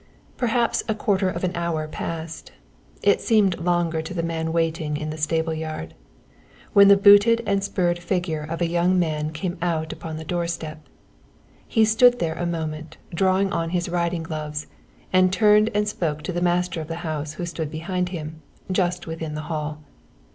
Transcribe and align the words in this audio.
Perhaps 0.35 0.81
a 0.89 0.95
quarter 0.95 1.29
of 1.29 1.43
an 1.43 1.55
hour 1.55 1.87
passed 1.87 2.51
it 3.03 3.21
seemed 3.21 3.59
longer 3.59 4.01
to 4.01 4.15
the 4.15 4.23
man 4.23 4.51
waiting 4.51 4.97
in 4.97 5.11
the 5.11 5.15
stable 5.17 5.53
yard 5.53 5.93
when 6.73 6.87
the 6.87 6.97
booted 6.97 7.43
and 7.45 7.63
spurred 7.63 7.99
figure 7.99 8.41
of 8.41 8.61
a 8.61 8.67
young 8.67 8.97
man 8.97 9.31
came 9.31 9.59
out 9.61 9.93
upon 9.93 10.17
the 10.17 10.23
doorstep. 10.23 10.83
He 11.67 11.85
stood 11.85 12.17
there 12.17 12.33
a 12.39 12.47
moment 12.47 12.97
drawing 13.13 13.51
on 13.53 13.69
his 13.69 13.89
riding 13.89 14.23
gloves, 14.23 14.65
and 15.13 15.31
turned 15.31 15.69
and 15.75 15.87
spoke 15.87 16.23
to 16.23 16.31
the 16.33 16.41
master 16.41 16.81
of 16.81 16.87
the 16.87 16.95
house 17.05 17.33
who 17.33 17.45
stood 17.45 17.69
behind 17.69 18.09
him, 18.09 18.41
just 18.71 19.05
within 19.05 19.35
the 19.35 19.41
hall. 19.51 19.83